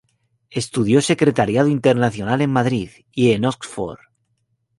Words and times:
Estudió 0.49 0.99
Secretariado 0.99 1.67
Internacional 1.69 2.41
en 2.41 2.49
Madrid, 2.51 2.89
y 3.11 3.33
en 3.33 3.45
Oxford. 3.45 3.99